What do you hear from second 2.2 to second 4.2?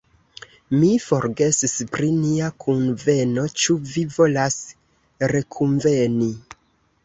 nia kunveno, ĉu vi